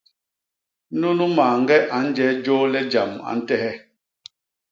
[0.99, 3.71] Nunu mañge a nje jôôle jam a ntehe.